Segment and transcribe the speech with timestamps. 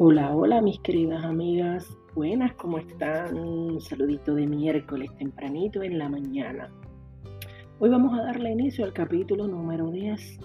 [0.00, 3.36] Hola, hola mis queridas amigas, buenas, ¿cómo están?
[3.36, 6.70] Un saludito de miércoles tempranito en la mañana.
[7.80, 10.38] Hoy vamos a darle inicio al capítulo número 10.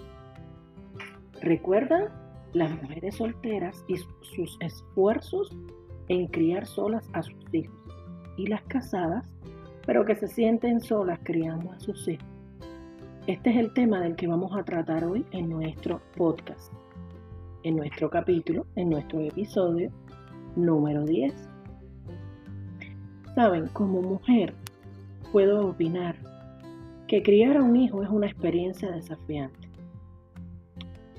[1.40, 2.08] ¿Recuerdan
[2.52, 5.56] las mujeres solteras y sus esfuerzos
[6.08, 7.78] en criar solas a sus hijos?
[8.36, 9.24] Y las casadas,
[9.86, 12.26] pero que se sienten solas criando a sus hijos.
[13.28, 16.72] Este es el tema del que vamos a tratar hoy en nuestro podcast
[17.64, 19.90] en nuestro capítulo, en nuestro episodio
[20.54, 21.34] número 10.
[23.34, 24.54] Saben, como mujer
[25.32, 26.16] puedo opinar
[27.08, 29.68] que criar a un hijo es una experiencia desafiante,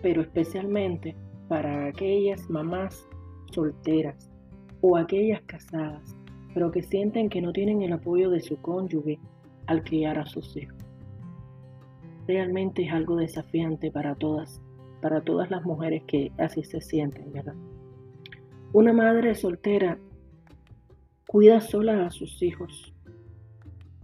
[0.02, 1.16] pero especialmente
[1.48, 3.08] para aquellas mamás
[3.52, 4.30] solteras
[4.82, 6.16] o aquellas casadas,
[6.54, 9.20] pero que sienten que no tienen el apoyo de su cónyuge
[9.66, 10.78] al criar a sus hijos.
[12.28, 14.62] Realmente es algo desafiante para todas
[15.02, 17.56] para todas las mujeres que así se sienten, ¿verdad?
[18.74, 19.98] Una madre soltera
[21.28, 22.94] cuida sola a sus hijos.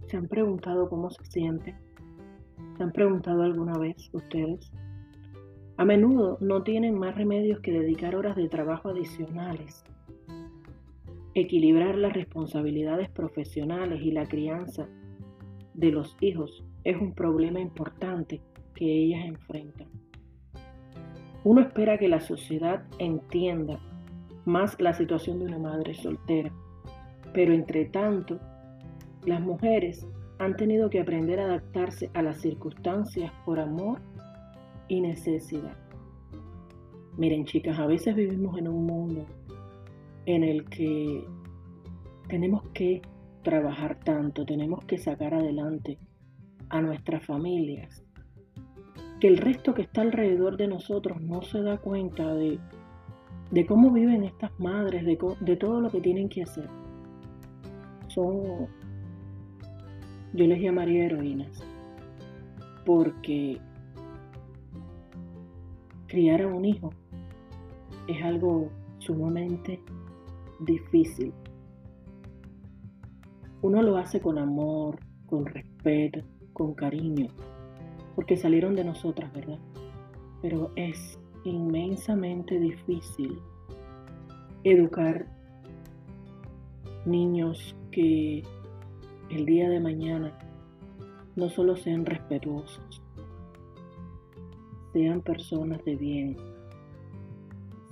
[0.06, 1.74] ¿Se han preguntado cómo se siente?
[2.76, 4.72] ¿Se han preguntado alguna vez ustedes?
[5.76, 9.84] A menudo no tienen más remedios que dedicar horas de trabajo adicionales.
[11.34, 14.86] Equilibrar las responsabilidades profesionales y la crianza
[15.74, 18.40] de los hijos es un problema importante
[18.74, 19.88] que ellas enfrentan.
[21.44, 23.80] Uno espera que la sociedad entienda
[24.44, 26.52] más la situación de una madre soltera,
[27.32, 28.38] pero entre tanto,
[29.24, 30.06] las mujeres
[30.38, 34.00] han tenido que aprender a adaptarse a las circunstancias por amor
[34.88, 35.76] y necesidad.
[37.16, 39.26] Miren chicas, a veces vivimos en un mundo
[40.26, 41.24] en el que
[42.28, 43.02] tenemos que
[43.42, 45.98] trabajar tanto, tenemos que sacar adelante
[46.70, 48.01] a nuestras familias,
[49.22, 52.58] que el resto que está alrededor de nosotros no se da cuenta de,
[53.68, 56.68] cómo viven estas madres, de, de todo lo que tienen que hacer.
[58.08, 58.66] Son,
[60.32, 61.62] yo les llamaría heroínas,
[62.84, 63.60] porque
[66.08, 66.90] criar a un hijo
[68.08, 69.80] es algo sumamente
[70.58, 71.32] difícil.
[73.60, 77.28] Uno lo hace con amor, con respeto, con cariño,
[78.14, 79.58] porque salieron de nosotras, ¿verdad?
[80.40, 83.38] Pero es inmensamente difícil
[84.64, 85.26] educar
[87.04, 88.42] niños que
[89.30, 90.38] el día de mañana
[91.36, 93.02] no solo sean respetuosos,
[94.92, 96.36] sean personas de bien,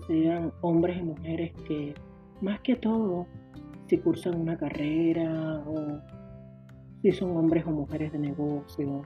[0.06, 1.94] sean hombres y mujeres que
[2.40, 3.26] más que todo,
[3.88, 6.00] si cursan una carrera o
[7.02, 9.02] si son hombres o mujeres de negocio,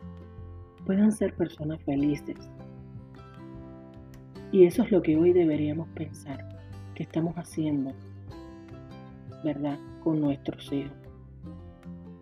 [0.86, 2.36] puedan ser personas felices.
[4.52, 6.46] Y eso es lo que hoy deberíamos pensar,
[6.94, 7.92] que estamos haciendo,
[9.42, 10.96] ¿verdad?, con nuestros hijos.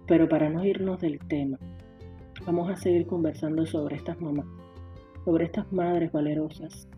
[0.06, 1.59] Pero para no irnos del tema,
[2.47, 4.47] vamos a seguir conversando sobre estas mamás,
[5.25, 6.89] sobre estas madres valerosas,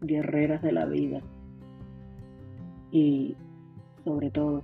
[0.00, 1.20] guerreras de la vida
[2.90, 3.36] y
[4.04, 4.62] sobre todo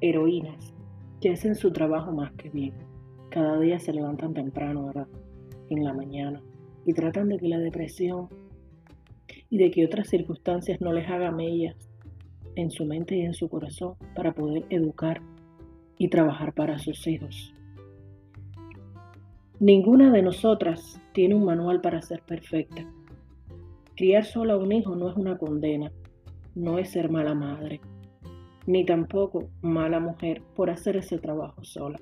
[0.00, 0.72] heroínas
[1.20, 2.74] que hacen su trabajo más que bien.
[3.30, 5.08] Cada día se levantan temprano, ¿verdad?
[5.68, 6.42] En la mañana.
[6.86, 8.28] Y tratan de que la depresión
[9.50, 11.76] y de que otras circunstancias no les hagan mellas
[12.54, 15.20] en su mente y en su corazón para poder educar
[15.96, 17.54] y trabajar para sus hijos.
[19.60, 22.88] Ninguna de nosotras tiene un manual para ser perfecta.
[23.96, 25.90] Criar sola a un hijo no es una condena,
[26.54, 27.80] no es ser mala madre,
[28.66, 31.98] ni tampoco mala mujer por hacer ese trabajo sola.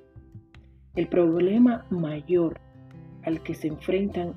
[0.97, 2.59] El problema mayor
[3.25, 4.33] al que se enfrentan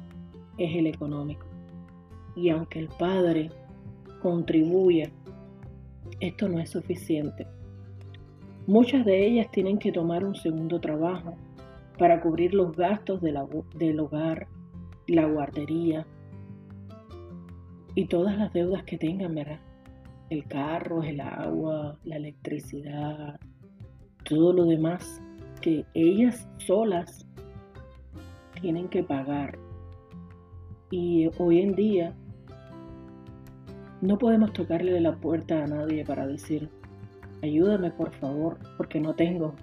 [0.57, 1.45] es el económico.
[2.35, 3.49] Y aunque el padre
[4.21, 5.09] contribuya,
[6.19, 7.47] esto no es suficiente.
[8.67, 11.35] Muchas de ellas tienen que tomar un segundo trabajo
[11.97, 14.47] para cubrir los gastos del hogar,
[15.07, 16.05] la guardería
[17.95, 19.59] y todas las deudas que tengan, ¿verdad?
[20.29, 23.39] El carro, el agua, la electricidad,
[24.25, 25.21] todo lo demás
[25.61, 27.25] que ellas solas
[28.61, 29.57] tienen que pagar.
[30.91, 32.15] Y hoy en día
[34.01, 36.69] no podemos tocarle la puerta a nadie para decir,
[37.41, 39.53] ayúdame por favor, porque no tengo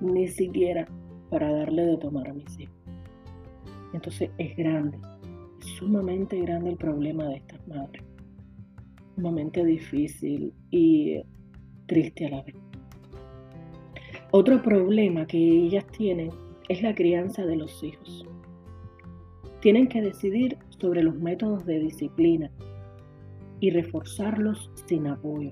[0.00, 0.86] ni siquiera
[1.30, 2.74] para darle de tomar a mis hijos.
[3.92, 4.98] Entonces es grande,
[5.78, 8.04] sumamente grande el problema de estas madres.
[9.14, 11.20] Sumamente difícil y
[11.86, 12.59] triste a la vez.
[14.32, 16.30] Otro problema que ellas tienen
[16.68, 18.24] es la crianza de los hijos.
[19.60, 22.48] Tienen que decidir sobre los métodos de disciplina
[23.58, 25.50] y reforzarlos sin apoyo.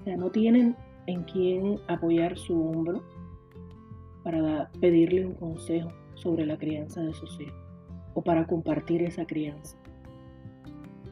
[0.00, 0.76] O sea, no tienen
[1.08, 3.02] en quién apoyar su hombro
[4.22, 7.58] para pedirle un consejo sobre la crianza de sus hijos
[8.14, 9.76] o para compartir esa crianza.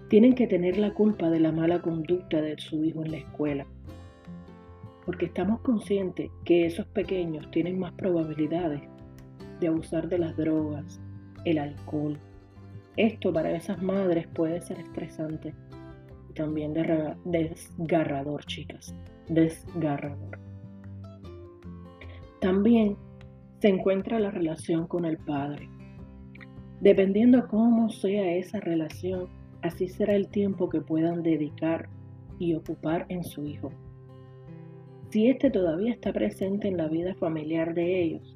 [0.08, 3.66] Tienen que tener la culpa de la mala conducta de su hijo en la escuela,
[5.04, 8.82] porque estamos conscientes que esos pequeños tienen más probabilidades
[9.60, 11.00] de abusar de las drogas,
[11.44, 12.18] el alcohol.
[12.96, 15.54] Esto para esas madres puede ser estresante
[16.30, 16.74] y también
[17.24, 18.94] desgarrador, chicas,
[19.28, 20.38] desgarrador.
[22.40, 22.96] También
[23.60, 25.68] se encuentra la relación con el padre.
[26.80, 29.28] Dependiendo cómo sea esa relación,
[29.62, 31.88] así será el tiempo que puedan dedicar
[32.40, 33.70] y ocupar en su hijo.
[35.12, 38.34] Si éste todavía está presente en la vida familiar de ellos,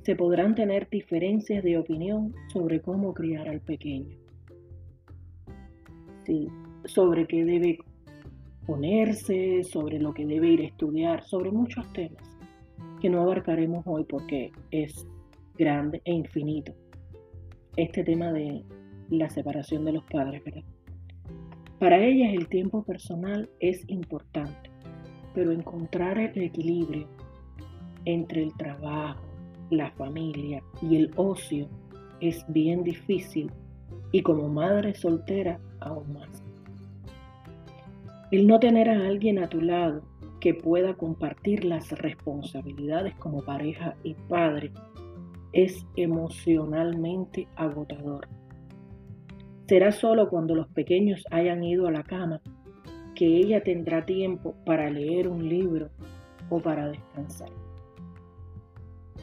[0.00, 4.16] se podrán tener diferencias de opinión sobre cómo criar al pequeño.
[6.24, 6.48] Sí,
[6.86, 7.80] sobre qué debe
[8.66, 12.24] ponerse, sobre lo que debe ir a estudiar, sobre muchos temas
[13.02, 15.06] que no abarcaremos hoy porque es
[15.58, 16.72] grande e infinito.
[17.76, 18.64] Este tema de
[19.10, 20.64] la separación de los padres, ¿verdad?
[21.78, 24.67] Para ellas el tiempo personal es importante,
[25.34, 27.06] pero encontrar el equilibrio
[28.04, 29.22] entre el trabajo,
[29.70, 31.68] la familia y el ocio
[32.20, 33.50] es bien difícil
[34.12, 36.42] y como madre soltera aún más.
[38.30, 40.02] El no tener a alguien a tu lado
[40.40, 44.72] que pueda compartir las responsabilidades como pareja y padre
[45.52, 48.28] es emocionalmente agotador.
[49.66, 52.40] Será solo cuando los pequeños hayan ido a la cama
[53.18, 55.90] que ella tendrá tiempo para leer un libro
[56.50, 57.48] o para descansar.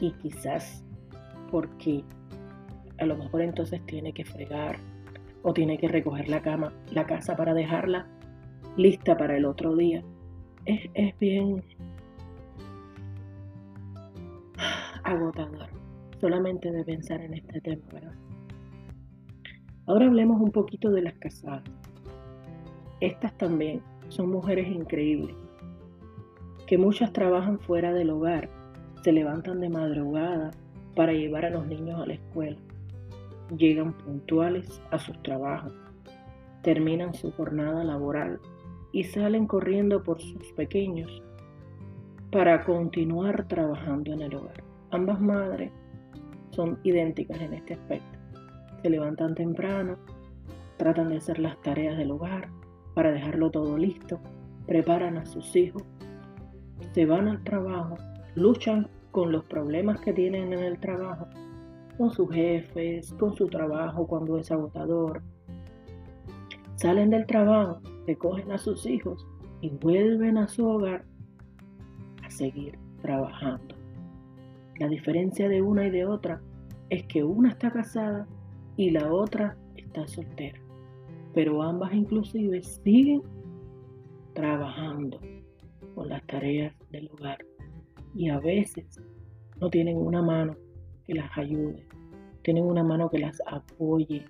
[0.02, 0.84] Y quizás
[1.50, 2.04] porque
[2.98, 4.76] a lo mejor entonces tiene que fregar
[5.42, 8.06] o tiene que recoger la cama, la casa para dejarla
[8.76, 10.02] lista para el otro día
[10.66, 11.64] es, bien
[15.04, 15.70] agotador
[16.20, 18.14] solamente de pensar en este tema, ¿verdad?
[19.86, 21.62] Ahora hablemos un poquito de las casadas.
[23.00, 25.36] Estas también son mujeres increíbles,
[26.66, 28.48] que muchas trabajan fuera del hogar,
[29.02, 30.52] se levantan de madrugada
[30.94, 32.56] para llevar a los niños a la escuela,
[33.54, 35.74] llegan puntuales a sus trabajos,
[36.62, 38.40] terminan su jornada laboral
[38.92, 41.22] y salen corriendo por sus pequeños
[42.32, 44.64] para continuar trabajando en el hogar.
[44.90, 45.70] Ambas madres
[46.50, 48.18] son idénticas en este aspecto.
[48.80, 49.98] Se levantan temprano,
[50.78, 52.55] tratan de hacer las tareas del hogar
[52.96, 54.18] para dejarlo todo listo,
[54.66, 55.84] preparan a sus hijos,
[56.92, 57.98] se van al trabajo,
[58.34, 61.26] luchan con los problemas que tienen en el trabajo,
[61.98, 65.20] con sus jefes, con su trabajo cuando es agotador.
[66.76, 69.26] Salen del trabajo recogen a sus hijos
[69.60, 71.04] y vuelven a su hogar
[72.22, 73.74] a seguir trabajando.
[74.78, 76.40] La diferencia de una y de otra
[76.88, 78.26] es que una está casada
[78.78, 80.58] y la otra está soltera,
[81.36, 83.20] pero ambas inclusive siguen
[84.32, 85.20] trabajando
[85.94, 87.36] con las tareas del hogar
[88.14, 88.86] y a veces
[89.60, 90.56] no tienen una mano
[91.04, 91.86] que las ayude,
[92.42, 94.24] tienen una mano que las apoye,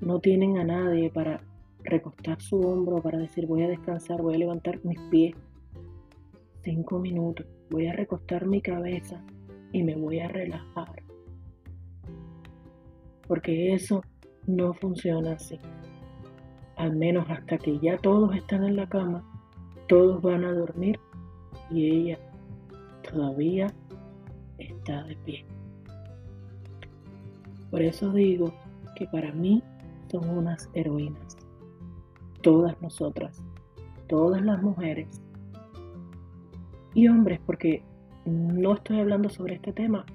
[0.00, 1.44] no tienen a nadie para
[1.84, 5.36] recostar su hombro para decir voy a descansar, voy a levantar mis pies
[6.64, 9.22] cinco minutos, voy a recostar mi cabeza
[9.72, 11.04] y me voy a relajar.
[13.28, 14.02] Porque eso
[14.48, 15.56] no funciona así.
[16.80, 19.22] Al menos hasta que ya todos están en la cama,
[19.86, 20.98] todos van a dormir
[21.70, 22.18] y ella
[23.02, 23.66] todavía
[24.56, 25.44] está de pie.
[27.70, 28.54] Por eso digo
[28.96, 29.62] que para mí
[30.10, 31.36] son unas heroínas
[32.40, 33.42] todas nosotras,
[34.08, 35.20] todas las mujeres
[36.94, 37.82] y hombres, porque
[38.24, 40.06] no estoy hablando sobre este tema,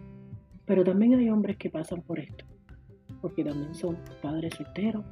[0.66, 2.44] pero también hay hombres que pasan por esto,
[3.22, 5.06] porque también son padres solteros,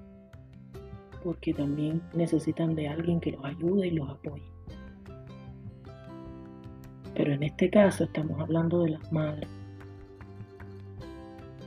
[1.23, 4.43] porque también necesitan de alguien que los ayude y los apoye.
[7.15, 9.49] Pero en este caso estamos hablando de las madres.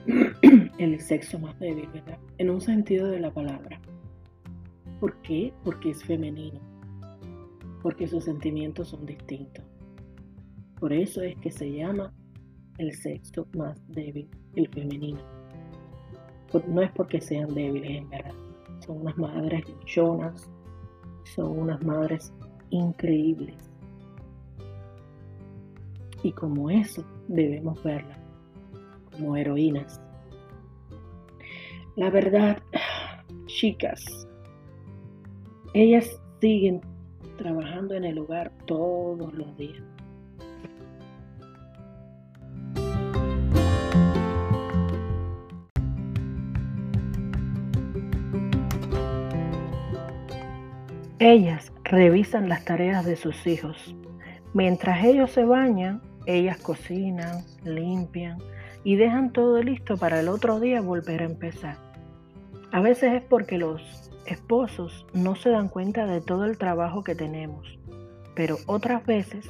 [0.79, 2.19] El sexo más débil, ¿verdad?
[2.39, 3.81] En un sentido de la palabra.
[5.01, 5.53] ¿Por qué?
[5.65, 6.61] Porque es femenino,
[7.83, 9.65] porque sus sentimientos son distintos.
[10.81, 12.13] Por eso es que se llama
[12.79, 15.21] el sexo más débil, el femenino.
[16.69, 18.35] No es porque sean débiles en verdad,
[18.87, 20.51] son unas madres luchonas,
[21.25, 22.33] son unas madres
[22.71, 23.57] increíbles.
[26.23, 28.19] Y como eso debemos verlas,
[29.13, 30.01] como heroínas.
[31.97, 32.59] La verdad,
[33.47, 34.05] chicas,
[35.75, 36.81] Ellas siguen
[37.37, 39.96] trabajando en el hogar todos los días.
[51.29, 53.97] Ellas revisan las tareas de sus hijos.
[54.55, 58.39] Mientras ellos se bañan, ellas cocinan, limpian
[58.85, 61.79] y dejan todo listo para el otro día volver a empezar.
[62.71, 63.83] A veces es porque los
[64.27, 67.77] esposos no se dan cuenta de todo el trabajo que tenemos,
[68.37, 69.49] pero otras veces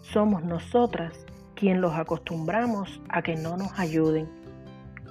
[0.00, 4.30] somos nosotras quien los acostumbramos a que no nos ayuden.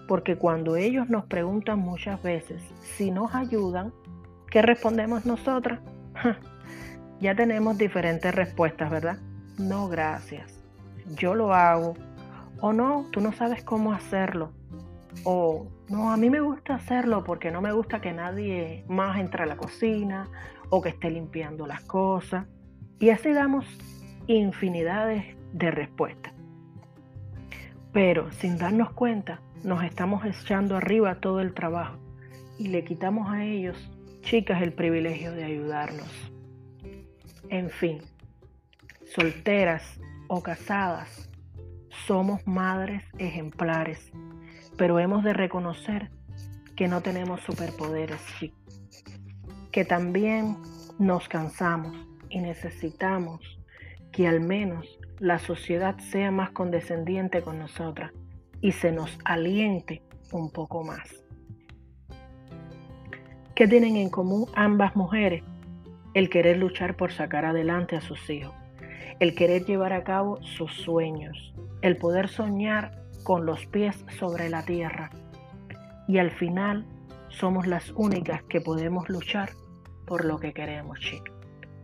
[0.08, 3.94] Porque cuando ellos nos preguntan muchas veces si nos ayudan,
[4.52, 5.80] ¿Qué respondemos nosotras?
[7.20, 9.18] ya tenemos diferentes respuestas, ¿verdad?
[9.58, 10.64] No, gracias.
[11.16, 11.96] Yo lo hago.
[12.62, 14.52] O no, tú no sabes cómo hacerlo.
[15.24, 19.44] O no, a mí me gusta hacerlo porque no me gusta que nadie más entre
[19.44, 20.28] a la cocina
[20.70, 22.46] o que esté limpiando las cosas.
[23.00, 23.66] Y así damos
[24.28, 26.34] infinidades de respuestas.
[27.92, 31.98] Pero sin darnos cuenta, nos estamos echando arriba todo el trabajo
[32.58, 36.32] y le quitamos a ellos chicas el privilegio de ayudarnos.
[37.50, 38.00] En fin,
[39.14, 41.30] solteras o casadas,
[42.08, 44.12] somos madres ejemplares,
[44.78, 46.10] pero hemos de reconocer
[46.76, 48.22] que no tenemos superpoderes,
[49.72, 50.58] que también
[50.98, 51.96] nos cansamos
[52.30, 53.42] y necesitamos
[54.12, 54.88] que al menos
[55.20, 58.12] la sociedad sea más condescendiente con nosotras
[58.62, 60.02] y se nos aliente
[60.32, 61.21] un poco más.
[63.62, 65.44] ¿Qué tienen en común ambas mujeres?
[66.16, 68.56] El querer luchar por sacar adelante a sus hijos,
[69.20, 71.54] el querer llevar a cabo sus sueños,
[71.84, 75.12] el poder soñar con los pies sobre la tierra.
[76.08, 76.88] Y al final
[77.30, 79.52] somos las únicas que podemos luchar
[80.08, 81.36] por lo que queremos, chicos.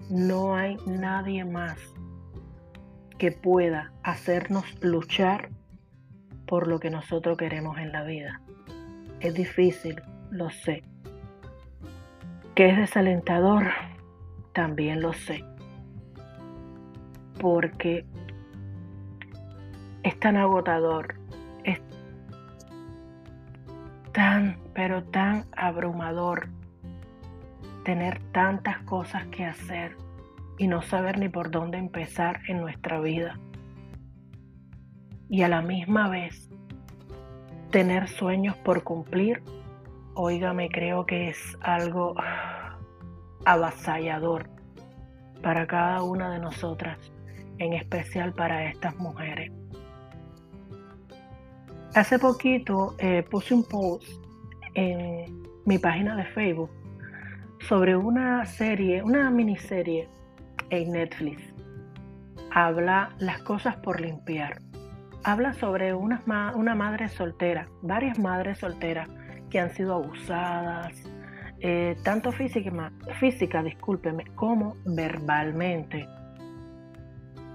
[0.09, 1.77] No hay nadie más
[3.19, 5.51] que pueda hacernos luchar
[6.47, 8.41] por lo que nosotros queremos en la vida.
[9.19, 10.83] Es difícil, lo sé,
[12.57, 13.67] que es desalentador,
[14.51, 15.45] también lo sé.
[17.39, 18.03] Porque
[20.01, 21.13] es tan agotador,
[21.63, 21.79] es
[24.11, 26.47] tan, pero tan abrumador
[27.85, 29.95] tener tantas cosas que hacer
[30.57, 33.37] y no saber ni por dónde empezar en nuestra vida.
[35.29, 36.49] Y a la misma vez
[37.69, 39.43] tener sueños por cumplir,
[40.15, 42.15] oígame, creo que es algo
[43.47, 44.49] avasallador
[45.41, 46.99] para cada una de nosotras,
[47.59, 49.53] en especial para estas mujeres.
[51.95, 54.03] Hace poquito eh, puse un post
[54.73, 56.69] en mi página de Facebook
[57.61, 60.09] sobre una serie, una miniserie
[60.69, 61.41] en Netflix.
[62.51, 64.61] Habla las cosas por limpiar.
[65.23, 66.21] Habla sobre una,
[66.53, 69.09] una madre soltera, varias madres solteras
[69.49, 70.93] que han sido abusadas,
[71.59, 76.07] eh, tanto física, discúlpeme, como verbalmente.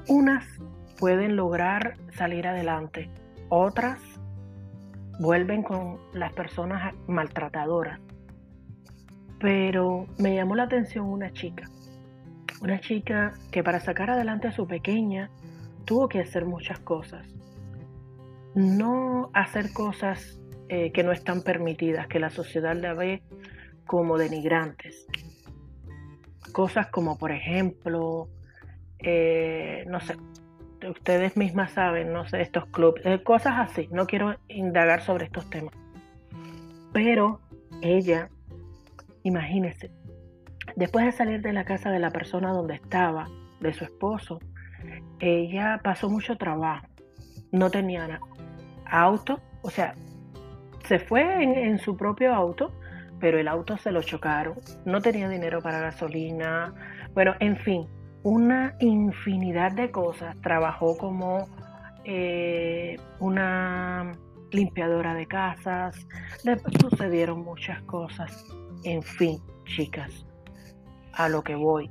[0.09, 0.44] Unas
[0.99, 3.09] pueden lograr salir adelante,
[3.49, 4.00] otras
[5.21, 8.00] vuelven con las personas maltratadoras.
[9.38, 11.68] Pero me llamó la atención una chica,
[12.61, 15.30] una chica que para sacar adelante a su pequeña
[15.85, 17.26] tuvo que hacer muchas cosas.
[18.54, 23.23] No hacer cosas eh, que no están permitidas, que la sociedad la ve
[23.87, 25.07] como denigrantes.
[26.53, 28.29] Cosas como, por ejemplo,
[28.99, 30.17] eh, no sé,
[30.89, 33.89] ustedes mismas saben, no sé, estos clubes, eh, cosas así.
[33.91, 35.75] No quiero indagar sobre estos temas.
[36.93, 37.41] Pero
[37.81, 38.29] ella,
[39.23, 39.91] imagínese,
[40.77, 43.29] después de salir de la casa de la persona donde estaba,
[43.61, 44.41] de su esposo,
[45.21, 46.87] ella pasó mucho trabajo.
[47.51, 48.21] No tenía
[48.85, 49.95] auto, o sea,
[50.87, 52.73] se fue en su propio auto
[53.23, 56.75] pero el auto se lo chocaron, no tenía dinero para gasolina,
[57.14, 57.87] bueno, en fin,
[58.25, 60.37] una infinidad de cosas.
[60.41, 61.47] Trabajó como
[62.05, 64.11] eh, una
[64.50, 66.05] limpiadora de casas,
[66.43, 68.45] le sucedieron muchas cosas.
[68.83, 70.26] En fin, chicas,
[71.12, 71.88] a lo que voy.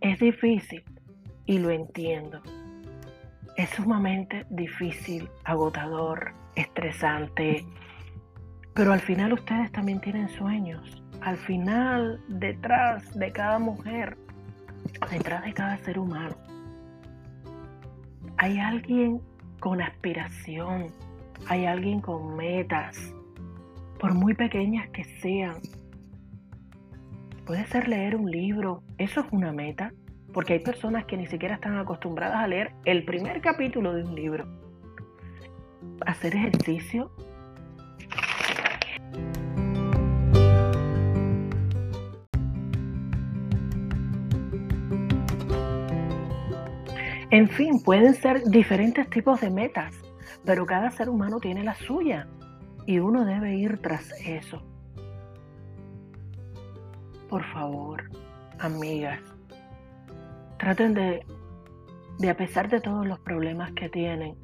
[0.00, 0.82] Es difícil
[1.44, 2.40] y lo entiendo.
[3.58, 7.66] Es sumamente difícil, agotador, estresante
[8.78, 11.02] pero al final ustedes también tienen sueños.
[11.20, 14.16] Al final, detrás de cada mujer,
[15.10, 16.36] detrás de cada ser humano,
[18.36, 19.20] hay alguien
[19.58, 20.86] con aspiración,
[21.48, 22.96] hay alguien con metas,
[23.98, 25.56] por muy pequeñas que sean.
[27.46, 29.92] Puede ser leer un libro, eso es una meta,
[30.32, 34.14] porque hay personas que ni siquiera están acostumbradas a leer el primer capítulo de un
[34.14, 34.46] libro.
[36.06, 37.10] Hacer ejercicio.
[47.30, 49.94] En fin, pueden ser diferentes tipos de metas,
[50.46, 52.26] pero cada ser humano tiene la suya
[52.86, 54.62] y uno debe ir tras eso.
[57.28, 58.04] Por favor,
[58.58, 59.20] amigas,
[60.58, 61.26] traten de,
[62.18, 64.34] de a pesar de todos los problemas que tienen,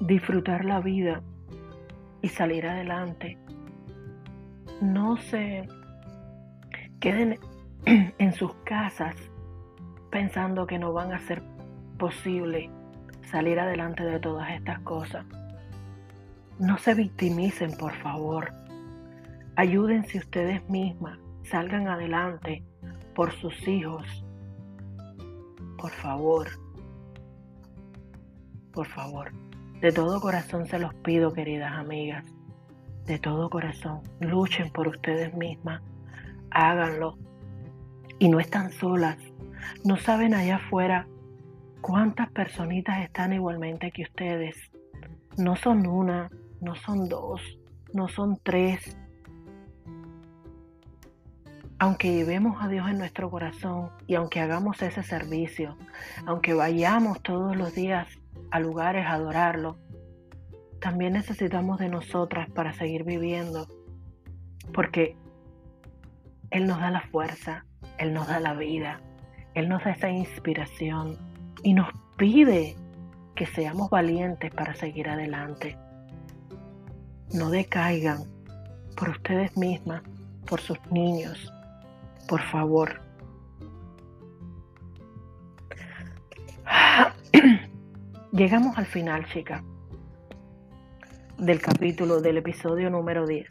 [0.00, 1.20] disfrutar la vida
[2.22, 3.38] y salir adelante.
[4.80, 5.66] No se
[7.00, 7.40] queden
[7.86, 9.16] en sus casas
[10.10, 11.42] pensando que no van a ser
[11.98, 12.70] posible
[13.30, 15.24] salir adelante de todas estas cosas.
[16.58, 18.52] No se victimicen, por favor.
[19.56, 22.62] Ayúdense ustedes mismas, salgan adelante
[23.14, 24.24] por sus hijos.
[25.76, 26.48] Por favor,
[28.72, 29.32] por favor,
[29.80, 32.24] de todo corazón se los pido, queridas amigas,
[33.06, 35.82] de todo corazón, luchen por ustedes mismas,
[36.50, 37.16] háganlo.
[38.20, 39.16] Y no están solas,
[39.84, 41.06] no saben allá afuera
[41.80, 44.56] cuántas personitas están igualmente que ustedes.
[45.36, 47.40] No son una, no son dos,
[47.92, 48.96] no son tres,
[51.78, 55.76] aunque llevemos a Dios en nuestro corazón y aunque hagamos ese servicio,
[56.26, 58.08] aunque vayamos todos los días
[58.50, 59.78] a lugares a adorarlo,
[60.80, 63.68] también necesitamos de nosotras para seguir viviendo,
[64.72, 65.16] porque
[66.50, 67.64] Él nos da la fuerza,
[67.96, 69.00] Él nos da la vida,
[69.54, 71.16] Él nos da esa inspiración
[71.62, 72.76] y nos pide
[73.34, 75.76] que seamos valientes para seguir adelante.
[77.32, 78.24] No decaigan
[78.96, 80.02] por ustedes mismas,
[80.46, 81.52] por sus niños,
[82.26, 83.00] por favor.
[88.32, 89.62] Llegamos al final, chica,
[91.38, 93.48] del capítulo del episodio número 10.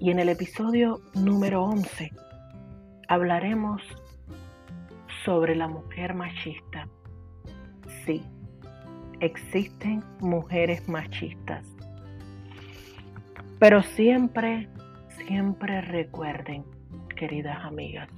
[0.00, 2.12] Y en el episodio número 11
[3.08, 3.82] hablaremos
[5.28, 6.88] sobre la mujer machista.
[8.06, 8.22] Sí,
[9.20, 11.66] existen mujeres machistas.
[13.58, 14.70] Pero siempre,
[15.18, 16.64] siempre recuerden
[17.14, 18.08] queridas amigas,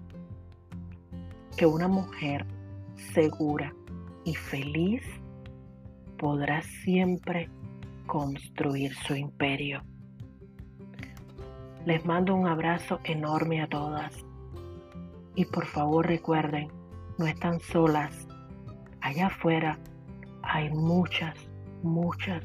[1.56, 2.46] que una mujer
[3.12, 3.74] segura
[4.24, 5.02] y feliz
[6.16, 7.50] podrá siempre
[8.06, 9.82] construir su imperio.
[11.86, 14.14] Les mando un abrazo enorme a todas
[15.34, 16.79] y por favor recuerden,
[17.20, 18.26] no están solas.
[19.02, 19.78] Allá afuera
[20.42, 21.36] hay muchas,
[21.82, 22.42] muchas,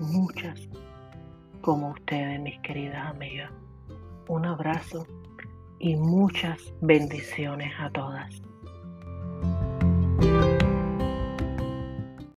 [0.00, 0.66] muchas
[1.60, 3.52] como ustedes, mis queridas amigas.
[4.28, 5.06] Un abrazo
[5.78, 8.40] y muchas bendiciones a todas.